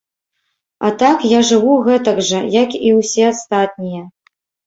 А 0.87 0.89
так 1.03 1.25
я 1.37 1.41
жыву 1.49 1.75
гэтак 1.89 2.17
жа, 2.29 2.41
як 2.63 2.69
і 2.87 2.93
ўсе 3.01 3.23
астатнія. 3.33 4.03